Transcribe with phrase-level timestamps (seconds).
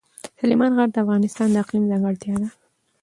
[0.39, 2.47] سلیمان غر د افغانستان د اقلیم ځانګړتیا ده.